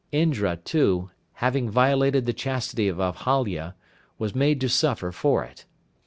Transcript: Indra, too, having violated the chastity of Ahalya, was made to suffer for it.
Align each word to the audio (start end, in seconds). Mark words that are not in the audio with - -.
Indra, 0.11 0.57
too, 0.57 1.11
having 1.33 1.69
violated 1.69 2.25
the 2.25 2.33
chastity 2.33 2.87
of 2.87 2.97
Ahalya, 2.99 3.75
was 4.17 4.33
made 4.33 4.59
to 4.61 4.67
suffer 4.67 5.11
for 5.11 5.43
it. 5.43 5.65